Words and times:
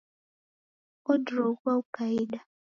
Odiroghua 1.11 1.71
ukaida 1.81 2.39